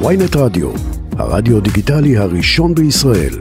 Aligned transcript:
ויינט 0.00 0.36
רדיו, 0.36 0.70
הרדיו 1.18 1.60
דיגיטלי 1.60 2.16
הראשון 2.16 2.74
בישראל. 2.74 3.34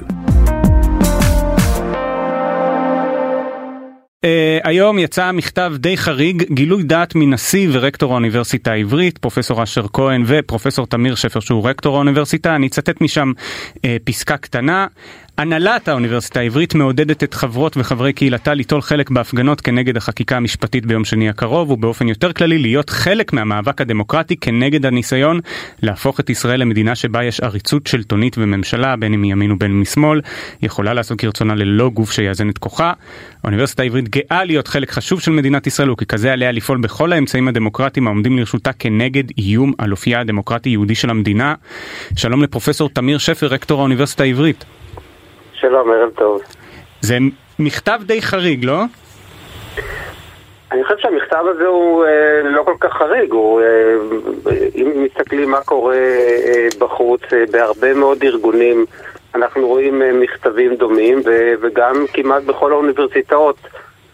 Uh, 4.23 4.25
היום 4.63 4.99
יצא 4.99 5.31
מכתב 5.31 5.73
די 5.77 5.97
חריג, 5.97 6.43
גילוי 6.53 6.83
דעת 6.83 7.15
מנשיא 7.15 7.69
ורקטור 7.71 8.11
האוניברסיטה 8.11 8.71
העברית, 8.71 9.17
פרופסור 9.17 9.63
אשר 9.63 9.85
כהן 9.93 10.23
ופרופסור 10.27 10.87
תמיר 10.87 11.15
שפר 11.15 11.39
שהוא 11.39 11.69
רקטור 11.69 11.95
האוניברסיטה, 11.95 12.55
אני 12.55 12.67
אצטט 12.67 13.01
משם 13.01 13.31
uh, 13.75 13.79
פסקה 14.03 14.37
קטנה. 14.37 14.87
הנהלת 15.37 15.87
האוניברסיטה 15.87 16.39
העברית 16.39 16.75
מעודדת 16.75 17.23
את 17.23 17.33
חברות 17.33 17.77
וחברי 17.77 18.13
קהילתה 18.13 18.53
ליטול 18.53 18.81
חלק 18.81 19.09
בהפגנות 19.09 19.61
כנגד 19.61 19.97
החקיקה 19.97 20.37
המשפטית 20.37 20.85
ביום 20.85 21.05
שני 21.05 21.29
הקרוב 21.29 21.71
ובאופן 21.71 22.07
יותר 22.07 22.33
כללי 22.33 22.57
להיות 22.57 22.89
חלק 22.89 23.33
מהמאבק 23.33 23.81
הדמוקרטי 23.81 24.37
כנגד 24.37 24.85
הניסיון 24.85 25.39
להפוך 25.81 26.19
את 26.19 26.29
ישראל 26.29 26.59
למדינה 26.59 26.95
שבה 26.95 27.23
יש 27.23 27.39
עריצות 27.39 27.87
שלטונית 27.87 28.37
וממשלה 28.37 28.95
בין 28.95 29.13
אם 29.13 29.21
מימין 29.21 29.51
ובין 29.51 29.79
משמאל 29.79 30.21
יכולה 30.61 30.93
לעשות 30.93 31.19
כרצונה 31.19 31.55
ללא 31.55 31.89
גוף 31.89 32.11
שיאזן 32.11 32.49
את 32.49 32.57
כוחה. 32.57 32.93
האוניברסיטה 33.43 33.83
העברית 33.83 34.09
גאה 34.09 34.43
להיות 34.43 34.67
חלק 34.67 34.91
חשוב 34.91 35.19
של 35.19 35.31
מדינת 35.31 35.67
ישראל 35.67 35.91
וככזה 35.91 36.33
עליה 36.33 36.51
לפעול 36.51 36.77
בכל 36.77 37.13
האמצעים 37.13 37.47
הדמוקרטיים 37.47 38.07
העומדים 38.07 38.37
לרשותה 38.37 38.73
כנגד 38.73 39.23
איום 39.37 39.73
על 39.77 39.91
אופייה 39.91 40.19
הדמוקרטי 40.19 40.69
יהודי 40.69 40.95
של 40.95 41.09
המדינה. 41.09 41.55
שלום 42.17 42.43
לפרופסור 42.43 42.89
תמיר 42.89 43.17
שפר 43.17 43.47
רקטור 43.47 43.79
האוניברסיטה 43.79 44.23
העברית. 44.23 44.65
שלום, 45.63 45.91
ערב 45.91 46.09
טוב. 46.09 46.41
זה 47.01 47.17
מכתב 47.59 47.99
די 48.05 48.21
חריג, 48.21 48.65
לא? 48.65 48.83
אני 50.71 50.83
חושב 50.83 50.97
שהמכתב 50.97 51.43
הזה 51.55 51.65
הוא 51.65 52.05
אה, 52.05 52.41
לא 52.43 52.63
כל 52.63 52.75
כך 52.79 52.93
חריג, 52.93 53.31
הוא, 53.31 53.61
אה, 53.61 53.95
אם 54.75 55.05
מסתכלים 55.05 55.51
מה 55.51 55.61
קורה 55.61 55.95
אה, 55.95 56.67
בחוץ, 56.79 57.21
אה, 57.33 57.43
בהרבה 57.51 57.93
מאוד 57.93 58.23
ארגונים 58.23 58.85
אנחנו 59.35 59.67
רואים 59.67 60.01
אה, 60.01 60.11
מכתבים 60.13 60.75
דומים, 60.75 61.21
ו, 61.25 61.53
וגם 61.61 62.05
כמעט 62.13 62.43
בכל 62.43 62.71
האוניברסיטאות 62.71 63.57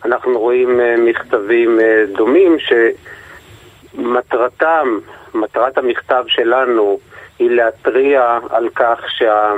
אנחנו 0.06 0.40
רואים 0.40 0.80
אה, 0.80 0.96
מכתבים 0.98 1.80
אה, 1.80 2.04
דומים, 2.18 2.58
שמטרתם, 3.96 5.00
מטרת 5.34 5.78
המכתב 5.78 6.24
שלנו 6.28 7.00
היא 7.40 7.50
להתריע 7.52 8.40
על 8.50 8.70
כך 8.76 9.00
שה... 9.08 9.54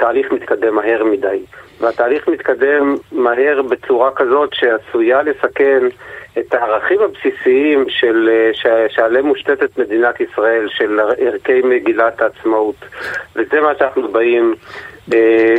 התהליך 0.00 0.32
מתקדם 0.32 0.74
מהר 0.74 1.04
מדי. 1.04 1.40
והתהליך 1.80 2.28
מתקדם 2.28 2.96
מהר 3.12 3.62
בצורה 3.62 4.10
כזאת 4.16 4.50
שעשויה 4.54 5.22
לסכן 5.22 5.86
את 6.38 6.54
הערכים 6.54 6.98
הבסיסיים 7.00 7.84
של, 7.88 8.28
אה, 8.32 8.86
שעליהם 8.88 9.26
מושתתת 9.26 9.78
מדינת 9.78 10.20
ישראל, 10.20 10.68
של 10.68 11.00
ערכי 11.18 11.60
מגילת 11.64 12.22
העצמאות. 12.22 12.74
וזה 13.36 13.60
מה 13.60 13.72
שאנחנו 13.78 14.08
באים 14.12 14.54
אה, 15.12 15.18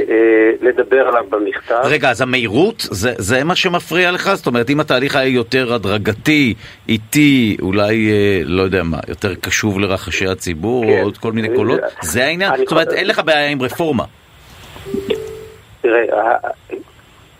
אה, 0.09 0.51
לדבר 0.61 1.07
עליו 1.07 1.23
במכתב. 1.29 1.81
רגע, 1.83 2.09
אז 2.09 2.21
המהירות, 2.21 2.87
זה, 2.91 3.13
זה 3.17 3.43
מה 3.43 3.55
שמפריע 3.55 4.11
לך? 4.11 4.33
זאת 4.33 4.47
אומרת, 4.47 4.69
אם 4.69 4.79
התהליך 4.79 5.15
היה 5.15 5.27
יותר 5.27 5.73
הדרגתי, 5.73 6.53
איטי, 6.89 7.57
אולי, 7.61 8.11
אה, 8.11 8.41
לא 8.45 8.61
יודע 8.61 8.83
מה, 8.83 8.97
יותר 9.07 9.35
קשוב 9.35 9.79
לרחשי 9.79 10.27
הציבור, 10.27 10.85
כן. 10.85 10.99
או 10.99 11.03
עוד 11.03 11.17
כל 11.17 11.31
מיני 11.31 11.55
קולות, 11.55 11.79
זה 12.01 12.25
העניין? 12.25 12.51
זאת 12.57 12.71
אומרת, 12.71 12.93
אין 12.93 13.07
לך 13.07 13.21
בעיה 13.25 13.47
עם 13.47 13.61
רפורמה. 13.61 14.03
תראה, 15.81 16.35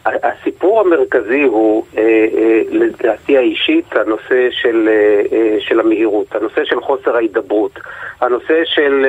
הסיפור 0.06 0.80
המרכזי 0.80 1.42
הוא, 1.42 1.86
אה, 1.98 2.04
אה, 2.38 2.62
לדעתי 2.70 3.38
האישית, 3.38 3.96
הנושא 3.96 4.48
של, 4.52 4.90
אה, 5.32 5.58
של 5.60 5.80
המהירות, 5.80 6.36
הנושא 6.36 6.66
של 6.66 6.82
חוסר 6.82 7.16
ההידברות, 7.16 7.80
הנושא 8.22 8.62
של 8.66 9.06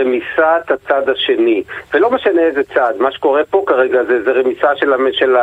רמיסת 0.00 0.70
הצד 0.70 1.08
השני. 1.08 1.62
ולא 1.94 2.10
משנה 2.10 2.42
איזה 2.42 2.62
צד, 2.62 2.94
מה 2.98 3.12
שקורה 3.12 3.44
פה 3.50 3.62
כרגע 3.66 4.04
זה, 4.04 4.22
זה 4.22 4.32
רמיסה 4.32 4.76
של, 4.76 4.92
של 5.12 5.36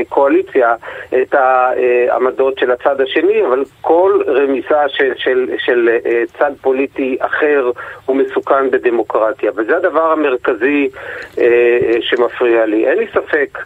הקואליציה, 0.00 0.74
את 1.22 1.34
העמדות 1.34 2.58
של 2.58 2.70
הצד 2.70 3.00
השני, 3.00 3.46
אבל 3.46 3.64
כל 3.80 4.20
רמיסה 4.26 4.88
של, 4.88 5.12
של, 5.16 5.50
של 5.58 5.88
אה, 6.06 6.22
צד 6.38 6.52
פוליטי 6.60 7.16
אחר 7.20 7.70
הוא 8.06 8.16
מסוכן 8.16 8.70
בדמוקרטיה. 8.70 9.50
וזה 9.56 9.76
הדבר 9.76 10.12
המרכזי 10.12 10.88
שמפריע 12.00 12.66
לי. 12.66 12.86
אין 12.86 12.98
לי 12.98 13.06
ספק 13.14 13.58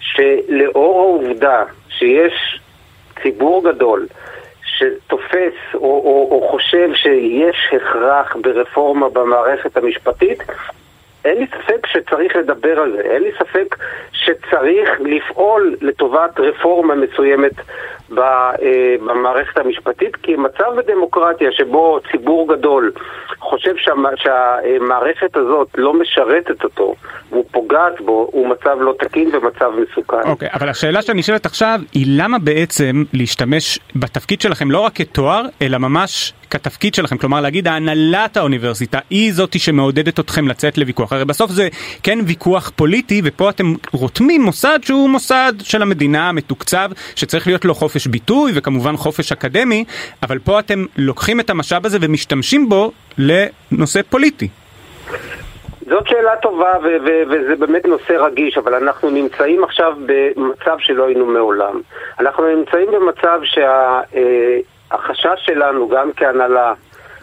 שלאור 0.00 1.00
העובדה 1.00 1.64
שיש 1.88 2.60
ציבור 3.22 3.64
גדול 3.64 4.06
שתופס 4.78 5.74
או, 5.74 5.80
או, 5.80 6.28
או 6.30 6.48
חושב 6.50 6.88
שיש 6.94 7.56
הכרח 7.76 8.36
ברפורמה 8.36 9.08
במערכת 9.08 9.76
המשפטית, 9.76 10.42
אין 11.24 11.38
לי 11.38 11.46
ספק 11.46 11.86
שצריך 11.86 12.36
לדבר 12.36 12.80
על 12.80 12.92
זה, 12.92 13.00
אין 13.00 13.22
לי 13.22 13.30
ספק 13.38 13.76
שצריך 14.12 14.90
לפעול 15.00 15.76
לטובת 15.80 16.40
רפורמה 16.40 16.94
מסוימת 16.94 17.52
אה, 18.18 18.52
במערכת 19.06 19.58
המשפטית, 19.58 20.16
כי 20.16 20.36
מצב 20.36 20.64
בדמוקרטיה 20.76 21.52
שבו 21.52 22.00
ציבור 22.10 22.54
גדול 22.54 22.92
חושב 23.38 23.74
שהמערכת 24.16 25.36
הזאת 25.36 25.68
לא 25.76 25.94
משרתת 25.94 26.64
אותו, 26.64 26.94
והוא 27.30 27.44
פוגעת 27.50 28.00
בו, 28.00 28.28
הוא 28.32 28.48
מצב 28.48 28.76
לא 28.80 28.94
תקין 28.98 29.30
ומצב 29.32 29.70
מסוכן. 29.82 30.16
אוקיי, 30.24 30.48
okay, 30.48 30.56
אבל 30.56 30.68
השאלה 30.68 31.02
שאני 31.02 31.22
שואלת 31.22 31.46
עכשיו 31.46 31.80
היא 31.94 32.06
למה 32.08 32.38
בעצם 32.38 33.04
להשתמש 33.12 33.78
בתפקיד 33.96 34.40
שלכם 34.40 34.70
לא 34.70 34.80
רק 34.80 34.92
כתואר, 34.94 35.42
אלא 35.62 35.78
ממש 35.78 36.32
כתפקיד 36.50 36.94
שלכם, 36.94 37.18
כלומר 37.18 37.40
להגיד 37.40 37.68
הנהלת 37.68 38.36
האוניברסיטה 38.36 38.98
היא 39.10 39.32
זאתי 39.32 39.58
שמעודדת 39.58 40.20
אתכם 40.20 40.48
לצאת 40.48 40.78
לוויכוח. 40.78 41.12
הרי 41.12 41.24
בסוף 41.24 41.50
זה 41.50 41.68
כן 42.02 42.18
ויכוח 42.26 42.70
פוליטי, 42.76 43.22
ופה 43.24 43.50
אתם 43.50 43.74
רותמים 43.92 44.42
מוסד 44.42 44.78
שהוא 44.82 45.10
מוסד 45.10 45.52
של 45.62 45.82
המדינה, 45.82 46.32
מתוקצב, 46.32 46.90
שצריך 47.16 47.46
להיות 47.46 47.64
לו 47.64 47.74
חופש 47.74 48.06
ביטוי 48.06 48.52
וכמובן 48.54 48.96
חופש 48.96 49.32
אקדמי, 49.32 49.84
אבל 50.22 50.38
פה 50.38 50.58
אתם 50.58 50.84
לוקחים 50.96 51.40
את 51.40 51.50
המשאב 51.50 51.86
הזה 51.86 51.98
ומשתמשים 52.00 52.68
בו 52.68 52.92
לנושא 53.18 54.00
פוליטי. 54.10 54.48
זאת 55.88 56.08
שאלה 56.08 56.36
טובה 56.42 56.72
ו- 56.82 57.04
ו- 57.06 57.22
וזה 57.30 57.56
באמת 57.56 57.86
נושא 57.86 58.12
רגיש, 58.12 58.58
אבל 58.58 58.74
אנחנו 58.74 59.10
נמצאים 59.10 59.64
עכשיו 59.64 59.92
במצב 60.06 60.76
שלא 60.78 61.06
היינו 61.06 61.26
מעולם. 61.26 61.80
אנחנו 62.20 62.44
נמצאים 62.56 62.88
במצב 62.92 63.40
שהחשש 63.44 64.77
שה- 65.12 65.36
שלנו, 65.36 65.88
גם 65.88 66.10
כהנהלה, 66.16 66.72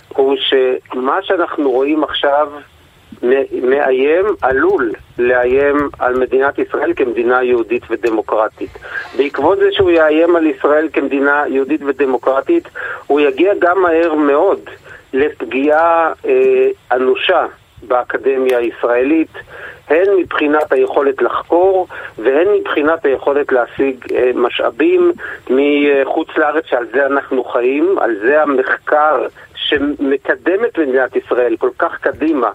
הוא 0.08 0.36
שמה 0.38 1.20
שאנחנו 1.22 1.72
רואים 1.72 2.04
עכשיו 2.04 2.48
מאיים, 3.62 4.26
עלול 4.42 4.92
לאיים 5.20 5.76
על 6.00 6.20
מדינת 6.20 6.60
ישראל 6.60 6.94
כמדינה 6.96 7.44
יהודית 7.44 7.84
ודמוקרטית. 7.90 8.70
בעקבות 9.18 9.58
זה 9.58 9.70
שהוא 9.72 9.92
יאיים 9.92 10.36
על 10.36 10.48
ישראל 10.48 10.90
כמדינה 10.94 11.44
יהודית 11.48 11.82
ודמוקרטית, 11.86 12.68
הוא 13.08 13.20
יגיע 13.20 13.54
גם 13.60 13.82
מהר 13.82 14.14
מאוד 14.14 14.60
לפגיעה 15.14 16.14
אה, 16.26 16.68
אנושה 16.92 17.46
באקדמיה 17.88 18.58
הישראלית, 18.58 19.32
הן 19.90 20.16
מבחינת 20.20 20.72
היכולת 20.72 21.22
לחקור 21.22 21.88
והן 22.18 22.48
מבחינת 22.60 23.06
היכולת 23.06 23.52
להשיג 23.52 24.14
אה, 24.14 24.32
משאבים 24.36 25.12
מחוץ 25.50 26.28
לארץ, 26.38 26.66
שעל 26.66 26.86
זה 26.94 27.06
אנחנו 27.06 27.44
חיים, 27.44 28.00
על 28.00 28.16
זה 28.22 28.42
המחקר 28.42 29.28
שמקדם 29.56 30.66
את 30.66 30.80
מדינת 30.80 31.16
ישראל 31.16 31.56
כל 31.58 31.70
כך 31.78 31.98
קדימה. 32.02 32.50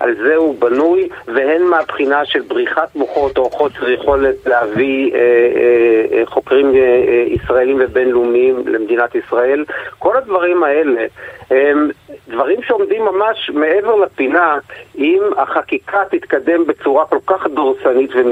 על 0.00 0.14
זה 0.14 0.36
הוא 0.36 0.60
בנוי, 0.60 1.08
והן 1.26 1.62
מהבחינה 1.62 2.24
של 2.24 2.40
בריחת 2.40 2.96
מוחות 2.96 3.38
או 3.38 3.50
חוסר 3.50 3.90
יכולת 3.90 4.46
להביא 4.46 5.14
אה, 5.14 5.18
אה, 5.18 6.18
אה, 6.18 6.26
חוקרים 6.26 6.66
אה, 6.74 6.80
אה, 6.80 7.24
ישראלים 7.28 7.76
ובינלאומיים 7.80 8.68
למדינת 8.68 9.14
ישראל. 9.14 9.64
כל 9.98 10.16
הדברים 10.16 10.62
האלה 10.64 11.04
הם 11.50 11.90
דברים 12.28 12.60
שעומדים 12.66 13.02
ממש 13.04 13.50
מעבר 13.54 13.96
לפינה 13.96 14.58
אם 14.98 15.20
החקיקה 15.36 15.98
תתקדם 16.10 16.66
בצורה 16.66 17.06
כל 17.06 17.18
כך 17.26 17.46
דורסנית 17.54 18.10
ומ... 18.14 18.30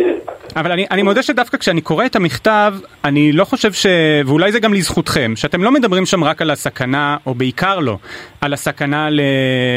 אבל 0.56 0.72
אני, 0.72 0.87
אני 0.90 1.02
מודה 1.02 1.22
שדווקא 1.22 1.56
כשאני 1.58 1.81
קורא 1.81 2.06
את 2.06 2.16
המכתב, 2.16 2.75
אני 3.05 3.32
לא 3.32 3.44
חושב 3.44 3.72
ש... 3.72 3.87
ואולי 4.26 4.52
זה 4.52 4.61
גם 4.61 4.75
לזכותכם, 4.75 5.32
שאתם 5.37 5.62
לא 5.62 5.70
מדברים 5.70 6.06
שם 6.06 6.25
רק 6.25 6.43
על 6.43 6.50
הסכנה, 6.50 7.16
או 7.26 7.34
בעיקר 7.34 7.78
לא, 7.78 7.96
על 8.40 8.52
הסכנה 8.52 9.11
ל... 9.11 9.20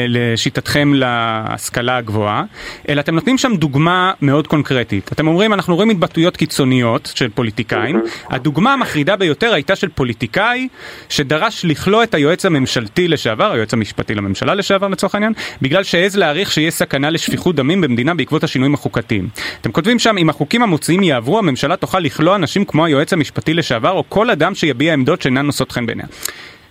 לשיטתכם 0.08 0.92
להשכלה 0.94 1.77
הגבוהה, 1.86 2.44
אלא 2.88 3.00
אתם 3.00 3.14
נותנים 3.14 3.38
שם 3.38 3.56
דוגמה 3.56 4.12
מאוד 4.22 4.46
קונקרטית. 4.46 5.12
אתם 5.12 5.26
אומרים, 5.28 5.52
אנחנו 5.52 5.76
רואים 5.76 5.90
התבטאויות 5.90 6.36
קיצוניות 6.36 7.12
של 7.14 7.28
פוליטיקאים. 7.28 8.02
הדוגמה 8.30 8.72
המחרידה 8.72 9.16
ביותר 9.16 9.52
הייתה 9.54 9.76
של 9.76 9.88
פוליטיקאי 9.88 10.68
שדרש 11.08 11.64
לכלוא 11.64 12.02
את 12.02 12.14
היועץ 12.14 12.46
הממשלתי 12.46 13.08
לשעבר, 13.08 13.52
היועץ 13.52 13.72
המשפטי 13.72 14.14
לממשלה 14.14 14.54
לשעבר 14.54 14.88
לצורך 14.88 15.14
העניין, 15.14 15.32
בגלל 15.62 15.82
שהעז 15.82 16.16
להעריך 16.16 16.52
שיש 16.52 16.74
סכנה 16.74 17.10
לשפיכות 17.10 17.56
דמים 17.56 17.80
במדינה 17.80 18.14
בעקבות 18.14 18.44
השינויים 18.44 18.74
החוקתיים. 18.74 19.28
אתם 19.60 19.72
כותבים 19.72 19.98
שם, 19.98 20.18
אם 20.18 20.30
החוקים 20.30 20.62
המוצעים 20.62 21.02
יעברו, 21.02 21.38
הממשלה 21.38 21.76
תוכל 21.76 21.98
לכלוא 21.98 22.36
אנשים 22.36 22.64
כמו 22.64 22.84
היועץ 22.84 23.12
המשפטי 23.12 23.54
לשעבר, 23.54 23.90
או 23.90 24.04
כל 24.08 24.30
אדם 24.30 24.54
שיביע 24.54 24.92
עמדות 24.92 25.22
שאינן 25.22 25.46
נושאות 25.46 25.72
חן 25.72 25.86
בעיניה. 25.86 26.06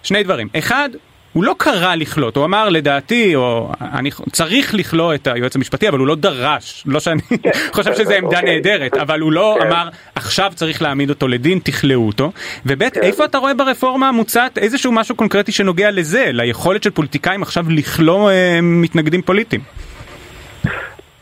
שני 0.04 0.24
דברים. 0.24 0.48
אחד, 0.58 0.90
הוא 1.38 1.44
לא 1.44 1.56
קרא 1.58 1.96
לכלוא, 1.96 2.32
הוא 2.36 2.46
אמר 2.46 2.70
לדעתי, 2.70 3.36
או 3.36 3.72
אני 3.82 4.10
צריך 4.32 4.74
לכלוא 4.74 5.14
את 5.14 5.28
היועץ 5.28 5.56
המשפטי, 5.56 5.90
אבל 5.90 6.00
הוא 6.00 6.08
לא 6.08 6.16
דרש, 6.16 6.84
לא 6.88 7.00
שאני 7.00 7.22
כן. 7.44 7.50
חושב 7.74 7.94
שזו 7.94 8.14
עמדה 8.14 8.40
אוקיי. 8.40 8.56
נהדרת, 8.56 8.94
אבל 8.94 9.20
הוא 9.20 9.32
לא 9.32 9.58
כן. 9.60 9.68
אמר 9.68 9.90
עכשיו 10.16 10.52
צריך 10.56 10.82
להעמיד 10.82 11.10
אותו 11.10 11.28
לדין, 11.28 11.60
תכלאו 11.60 12.08
אותו. 12.08 12.32
וב' 12.66 12.90
כן. 12.90 13.02
איפה 13.02 13.26
אתה 13.26 13.38
רואה 13.38 13.54
ברפורמה 13.54 14.10
המוצעת 14.10 14.58
איזשהו 14.58 14.92
משהו 14.92 15.16
קונקרטי 15.16 15.52
שנוגע 15.52 15.92
לזה, 15.92 16.26
ליכולת 16.34 16.84
של 16.84 16.90
פוליטיקאים 16.90 17.42
עכשיו 17.42 17.64
לכלוא 17.70 18.30
אה, 18.30 18.60
מתנגדים 18.62 19.22
פוליטיים? 19.22 19.62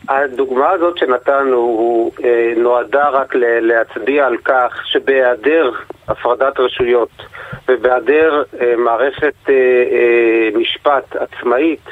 הדוגמה 0.08 0.70
הזאת 0.70 0.98
שנתנו 0.98 1.56
הוא, 1.56 2.12
אה, 2.24 2.52
נועדה 2.56 3.08
רק 3.08 3.34
להצביע 3.60 4.26
על 4.26 4.36
כך 4.44 4.82
שבהיעדר 4.84 5.70
הפרדת 6.08 6.60
רשויות 6.60 7.10
ובהיעדר 7.68 8.42
אה, 8.60 8.76
מערכת 8.76 9.34
אה, 9.48 9.54
אה, 9.54 10.58
משפט 10.58 11.16
עצמאית, 11.16 11.84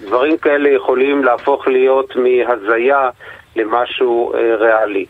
דברים 0.00 0.36
כאלה 0.36 0.68
יכולים 0.68 1.24
להפוך 1.24 1.68
להיות 1.68 2.16
מהזיה 2.16 3.10
למשהו 3.56 4.32
ריאלי. 4.58 5.06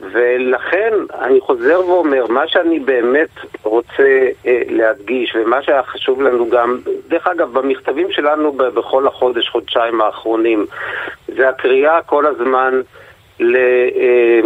ולכן 0.00 0.92
אני 1.20 1.40
חוזר 1.40 1.80
ואומר, 1.86 2.26
מה 2.26 2.48
שאני 2.48 2.78
באמת 2.78 3.28
רוצה 3.62 4.28
אה, 4.46 4.62
להדגיש, 4.68 5.36
ומה 5.36 5.62
שהיה 5.62 5.82
חשוב 5.82 6.22
לנו 6.22 6.50
גם, 6.50 6.78
דרך 7.08 7.26
אגב, 7.26 7.58
במכתבים 7.58 8.12
שלנו 8.12 8.52
בכל 8.52 9.06
החודש, 9.06 9.48
חודשיים 9.48 10.00
האחרונים, 10.00 10.66
זה 11.28 11.48
הקריאה 11.48 12.02
כל 12.02 12.26
הזמן 12.26 12.80
ל, 13.40 13.56
אה, 13.56 14.40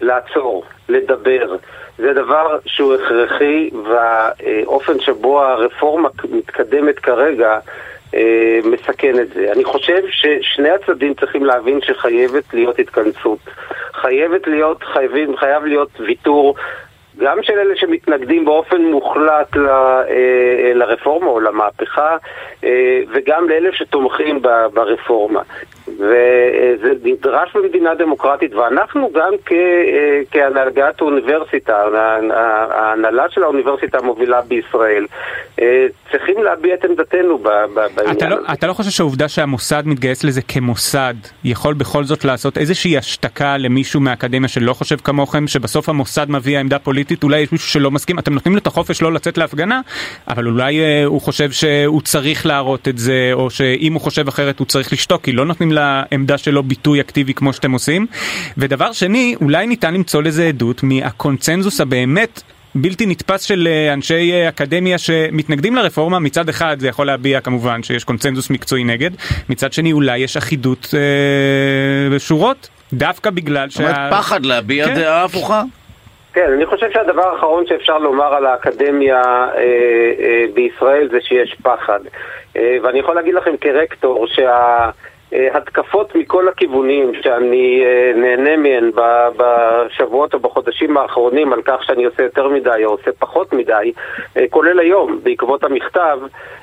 לעצור, 0.00 0.64
לדבר. 0.88 1.56
זה 1.98 2.12
דבר 2.12 2.58
שהוא 2.66 2.94
הכרחי, 2.94 3.70
והאופן 3.84 5.00
שבו 5.00 5.42
הרפורמה 5.42 6.08
מתקדמת 6.30 6.98
כרגע 6.98 7.58
אה, 8.14 8.60
מסכן 8.64 9.20
את 9.20 9.28
זה. 9.28 9.52
אני 9.52 9.64
חושב 9.64 10.02
ששני 10.10 10.70
הצדדים 10.70 11.14
צריכים 11.14 11.44
להבין 11.44 11.80
שחייבת 11.80 12.54
להיות 12.54 12.78
התכנסות. 12.78 13.38
חייבת 13.92 14.46
להיות, 14.46 14.82
חייבים, 14.82 15.36
חייב 15.36 15.64
להיות 15.64 16.00
ויתור 16.00 16.54
גם 17.18 17.38
של 17.42 17.52
אלה 17.58 17.76
שמתנגדים 17.76 18.44
באופן 18.44 18.82
מוחלט 18.82 19.56
ל, 19.56 19.68
אה, 19.68 20.72
לרפורמה 20.74 21.26
או 21.26 21.40
למהפכה, 21.40 22.16
אה, 22.64 23.00
וגם 23.12 23.48
לאלה 23.48 23.70
שתומכים 23.72 24.42
ברפורמה. 24.72 25.42
וזה 25.98 26.92
נדרש 27.04 27.56
במדינה 27.56 27.94
דמוקרטית, 27.94 28.54
ואנחנו 28.54 29.10
גם 29.14 29.32
כ, 29.46 29.52
אה, 29.52 30.20
כהנהגת 30.30 31.00
האוניברסיטה, 31.00 31.84
ההנהלה 32.70 33.24
של 33.30 33.42
האוניברסיטה 33.42 33.98
המובילה 33.98 34.40
בישראל, 34.42 35.06
צריכים 36.10 36.42
להביע 36.42 36.74
את 36.74 36.84
עמדתנו 36.84 37.38
בעניין 37.38 38.16
אתה 38.16 38.28
לא, 38.28 38.36
הזה. 38.36 38.52
אתה 38.52 38.66
לא 38.66 38.72
חושב 38.72 38.90
שהעובדה 38.90 39.28
שהמוסד 39.28 39.82
מתגייס 39.86 40.24
לזה 40.24 40.42
כמוסד, 40.42 41.14
יכול 41.44 41.74
בכל 41.74 42.04
זאת 42.04 42.24
לעשות 42.24 42.58
איזושהי 42.58 42.98
השתקה 42.98 43.56
למישהו 43.56 44.00
מהאקדמיה 44.00 44.48
שלא 44.48 44.72
חושב 44.72 44.96
כמוכם, 44.96 45.46
שבסוף 45.46 45.88
המוסד 45.88 46.26
מביא 46.30 46.58
עמדה 46.58 46.78
פוליטית? 46.78 47.22
אולי 47.22 47.40
יש 47.40 47.52
מישהו 47.52 47.68
שלא 47.68 47.90
מסכים, 47.90 48.18
אתם 48.18 48.34
נותנים 48.34 48.54
לו 48.54 48.60
את 48.60 48.66
החופש 48.66 49.02
לא 49.02 49.12
לצאת 49.12 49.38
להפגנה, 49.38 49.80
אבל 50.28 50.46
אולי 50.46 50.80
אה, 50.80 51.04
הוא 51.04 51.20
חושב 51.20 51.50
שהוא 51.50 52.00
צריך 52.00 52.46
להראות 52.46 52.88
את 52.88 52.98
זה, 52.98 53.30
או 53.32 53.50
שאם 53.50 53.92
הוא 53.92 54.00
חושב 54.00 54.28
אחרת 54.28 54.58
הוא 54.58 54.66
צריך 54.66 54.92
לשתוק, 54.92 55.22
כי 55.22 55.32
לא 55.32 55.44
נותנים 55.44 55.72
לעמדה 56.10 56.38
שלו 56.38 56.62
ביטוי 56.62 57.00
אקטיבי 57.00 57.34
כמו 57.34 57.52
שאתם 57.52 57.72
עושים. 57.72 58.06
ודבר 58.58 58.92
שני, 58.92 59.34
אולי 59.40 59.66
ניתן 59.66 59.94
למצוא 59.94 60.22
לזה 60.22 60.44
עדות 60.44 60.82
מהקונצנזוס 60.82 61.80
הבאמת 61.80 62.42
בלתי 62.74 63.06
נתפס 63.06 63.42
של 63.42 63.68
אה, 63.70 63.92
אנשי 63.92 64.32
אה, 64.32 64.48
אקדמיה 64.48 64.98
שמתנגדים 64.98 65.76
לרפורמה, 65.76 66.18
מצד 66.18 66.48
אחד 66.48 66.76
זה 66.78 66.88
יכול 66.88 67.06
להביע 67.06 67.40
כמובן 67.40 67.82
שיש 67.82 68.04
קונצנזוס 68.04 68.50
מקצועי 68.50 68.84
נגד, 68.84 69.10
מצד 69.48 69.72
שני 69.72 69.92
אולי 69.92 70.18
יש 70.18 70.36
אחידות 70.36 70.94
אה, 70.94 72.18
שורות, 72.18 72.68
דווקא 72.92 73.30
בגלל 73.30 73.70
שה... 73.70 73.78
זאת 73.78 73.96
אומרת 73.96 74.12
פחד 74.12 74.46
להביע 74.46 74.86
כן. 74.86 74.94
דעה 74.94 75.24
הפוכה? 75.24 75.62
כן, 76.34 76.52
אני 76.52 76.66
חושב 76.66 76.86
שהדבר 76.92 77.28
האחרון 77.28 77.66
שאפשר 77.66 77.98
לומר 77.98 78.34
על 78.34 78.46
האקדמיה 78.46 79.22
אה, 79.22 79.62
אה, 80.20 80.44
בישראל 80.54 81.08
זה 81.10 81.18
שיש 81.20 81.56
פחד. 81.62 82.00
אה, 82.56 82.76
ואני 82.82 82.98
יכול 82.98 83.14
להגיד 83.14 83.34
לכם 83.34 83.56
כרקטור 83.60 84.26
שההתקפות 85.30 86.14
מכל 86.14 86.48
הכיוונים 86.48 87.12
שאני 87.22 87.82
אה, 87.84 88.12
נהנה 88.16 88.56
מהן 88.56 88.90
בשבועות 89.36 90.34
או 90.34 90.38
בחודשים 90.38 90.96
האחרונים 90.96 91.52
על 91.52 91.62
כך 91.62 91.84
שאני 91.84 92.04
עושה 92.04 92.22
יותר 92.22 92.48
מדי 92.48 92.84
או 92.84 92.90
עושה 92.90 93.10
פחות 93.18 93.52
מדי, 93.52 93.92
אה, 94.36 94.44
כולל 94.50 94.78
היום 94.78 95.20
בעקבות 95.22 95.64
המכתב, 95.64 96.18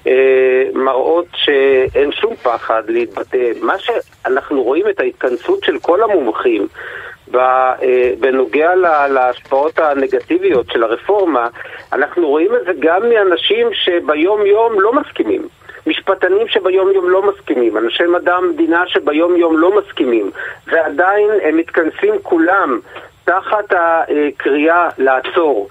אה, 0.07 0.63
מראות 0.73 1.27
שאין 1.35 2.11
שום 2.11 2.35
פחד 2.35 2.83
להתבטא. 2.87 3.51
מה 3.61 3.73
שאנחנו 3.79 4.63
רואים 4.63 4.89
את 4.89 4.99
ההתכנסות 4.99 5.63
של 5.63 5.79
כל 5.79 6.03
המומחים 6.03 6.67
אה, 7.35 8.13
בנוגע 8.19 8.75
להשפעות 9.09 9.79
הנגטיביות 9.79 10.65
של 10.71 10.83
הרפורמה, 10.83 11.47
אנחנו 11.93 12.27
רואים 12.27 12.55
את 12.55 12.65
זה 12.65 12.71
גם 12.79 13.09
מאנשים 13.09 13.67
שביום 13.73 14.45
יום 14.45 14.81
לא 14.81 14.93
מסכימים. 14.93 15.41
משפטנים 15.87 16.47
שביום 16.47 16.91
יום 16.91 17.09
לא 17.09 17.31
מסכימים, 17.31 17.77
אנשי 17.77 18.03
מדע 18.03 18.35
המדינה 18.35 18.83
שביום 18.87 19.35
יום 19.35 19.57
לא 19.57 19.79
מסכימים, 19.79 20.31
ועדיין 20.67 21.29
הם 21.43 21.57
מתכנסים 21.57 22.13
כולם 22.23 22.79
תחת 23.25 23.73
הקריאה 23.73 24.89
לעצור. 24.97 25.69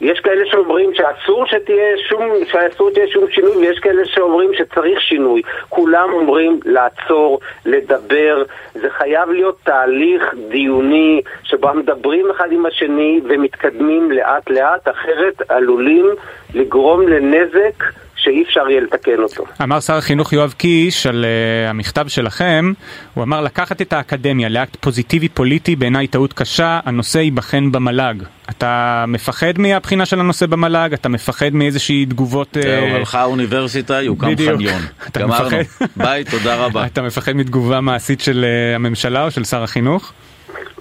יש 0.00 0.20
כאלה 0.20 0.46
שאומרים 0.46 0.90
שאסור 0.94 1.46
שתהיה 1.46 1.98
שום, 2.08 2.32
שאסור 2.44 2.90
שתהיה 2.90 3.06
שום 3.08 3.30
שינוי, 3.30 3.56
ויש 3.56 3.78
כאלה 3.78 4.02
שאומרים 4.04 4.50
שצריך 4.54 5.00
שינוי. 5.00 5.42
כולם 5.68 6.12
אומרים 6.12 6.60
לעצור, 6.64 7.40
לדבר, 7.66 8.42
זה 8.74 8.90
חייב 8.90 9.30
להיות 9.30 9.58
תהליך 9.64 10.34
דיוני 10.48 11.22
שבו 11.42 11.74
מדברים 11.74 12.30
אחד 12.30 12.52
עם 12.52 12.66
השני 12.66 13.20
ומתקדמים 13.28 14.10
לאט 14.10 14.50
לאט, 14.50 14.88
אחרת 14.88 15.42
עלולים 15.48 16.06
לגרום 16.54 17.08
לנזק 17.08 17.84
שאי 18.22 18.42
אפשר 18.42 18.70
יהיה 18.70 18.80
לתקן 18.80 19.22
אותו. 19.22 19.44
אמר 19.62 19.80
שר 19.80 19.94
החינוך 19.94 20.32
יואב 20.32 20.54
קיש 20.58 21.06
על 21.06 21.24
uh, 21.24 21.70
המכתב 21.70 22.08
שלכם, 22.08 22.72
הוא 23.14 23.24
אמר 23.24 23.40
לקחת 23.40 23.82
את 23.82 23.92
האקדמיה 23.92 24.48
לאקט 24.48 24.76
פוזיטיבי 24.80 25.28
פוליטי 25.28 25.76
בעיניי 25.76 26.06
טעות 26.06 26.32
קשה, 26.32 26.80
הנושא 26.84 27.18
ייבחן 27.18 27.72
במל"ג. 27.72 28.14
אתה 28.50 29.04
מפחד 29.08 29.58
מהבחינה 29.58 30.06
של 30.06 30.20
הנושא 30.20 30.46
במל"ג? 30.46 30.92
אתה 30.92 31.08
מפחד 31.08 31.50
מאיזושהי 31.52 32.06
תגובות... 32.06 32.56
זהו, 32.62 32.86
uh, 32.86 32.90
הלכה 32.90 33.20
האוניברסיטה, 33.20 34.02
יוקם 34.02 34.36
חניון. 34.36 34.82
גמרנו. 35.18 35.56
ביי, 35.96 36.24
תודה 36.24 36.56
רבה. 36.56 36.86
אתה 36.92 37.02
מפחד 37.02 37.32
מתגובה 37.32 37.80
מעשית 37.80 38.20
של 38.20 38.44
uh, 38.44 38.76
הממשלה 38.76 39.24
או 39.24 39.30
של 39.30 39.44
שר 39.44 39.62
החינוך? 39.62 40.12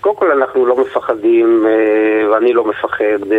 קודם 0.02 0.16
כל 0.16 0.32
אנחנו 0.32 0.66
לא 0.66 0.76
מפחדים 0.76 1.66
אה, 1.68 2.30
ואני 2.32 2.54
לא 2.54 2.66
מפחד. 2.66 3.32
אה, 3.32 3.38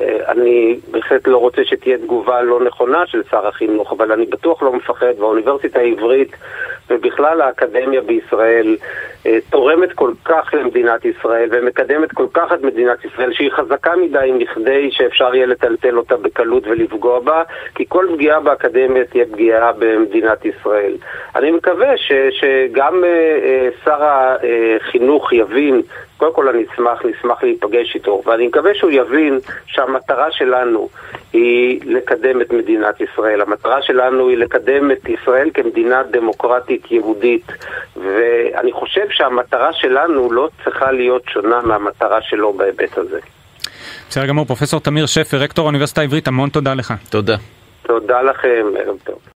אה, 0.00 0.32
אני 0.32 0.78
בהחלט 0.90 1.28
לא 1.28 1.36
רוצה 1.36 1.64
שתהיה 1.64 1.98
תגובה 1.98 2.42
לא 2.42 2.60
נכונה 2.64 3.06
של 3.06 3.22
שר 3.30 3.46
החינוך, 3.46 3.92
אבל 3.92 4.12
אני 4.12 4.26
בטוח 4.26 4.62
לא 4.62 4.72
מפחד, 4.72 5.12
והאוניברסיטה 5.18 5.78
העברית 5.78 6.36
ובכלל 6.90 7.40
האקדמיה 7.40 8.00
בישראל 8.00 8.76
תורמת 9.50 9.92
כל 9.92 10.12
כך 10.24 10.54
למדינת 10.54 11.04
ישראל 11.04 11.48
ומקדמת 11.52 12.12
כל 12.12 12.26
כך 12.34 12.52
את 12.52 12.62
מדינת 12.62 13.04
ישראל 13.04 13.32
שהיא 13.32 13.50
חזקה 13.50 13.96
מדי 13.96 14.32
מכדי 14.34 14.88
שאפשר 14.90 15.34
יהיה 15.34 15.46
לטלטל 15.46 15.98
אותה 15.98 16.16
בקלות 16.16 16.66
ולפגוע 16.66 17.20
בה, 17.20 17.42
כי 17.74 17.84
כל 17.88 18.06
פגיעה 18.14 18.40
באקדמיה 18.40 19.04
תהיה 19.04 19.24
פגיעה 19.32 19.72
במדינת 19.78 20.44
ישראל. 20.44 20.92
אני 21.36 21.50
מקווה 21.50 21.96
ש, 21.96 22.12
שגם 22.30 23.04
שר 23.84 24.02
החינוך 24.02 25.32
יבין 25.32 25.82
קודם 26.16 26.34
כל 26.34 26.48
אני 26.48 26.64
אשמח, 26.74 27.04
נשמח 27.04 27.42
להיפגש 27.42 27.94
איתו, 27.94 28.22
ואני 28.26 28.46
מקווה 28.46 28.74
שהוא 28.74 28.90
יבין 28.90 29.38
שהמטרה 29.66 30.26
שלנו 30.30 30.88
היא 31.32 31.80
לקדם 31.84 32.40
את 32.40 32.52
מדינת 32.52 33.00
ישראל. 33.00 33.40
המטרה 33.40 33.82
שלנו 33.82 34.28
היא 34.28 34.36
לקדם 34.36 34.90
את 34.90 35.08
ישראל 35.08 35.50
כמדינה 35.54 36.02
דמוקרטית 36.10 36.90
יהודית, 36.90 37.46
ואני 37.96 38.72
חושב 38.72 39.06
שהמטרה 39.10 39.72
שלנו 39.72 40.32
לא 40.32 40.48
צריכה 40.64 40.92
להיות 40.92 41.22
שונה 41.28 41.60
מהמטרה 41.60 42.22
שלו 42.22 42.52
בהיבט 42.52 42.98
הזה. 42.98 43.18
בסדר 44.08 44.26
גמור, 44.26 44.44
פרופסור 44.44 44.80
תמיר 44.80 45.06
שפר, 45.06 45.36
רקטור 45.36 45.64
האוניברסיטה 45.64 46.00
העברית, 46.00 46.28
המון 46.28 46.50
תודה 46.50 46.74
לך. 46.74 46.94
תודה. 47.10 47.36
תודה 47.82 48.22
לכם, 48.22 48.66
ערב 48.78 48.96
טוב. 49.04 49.30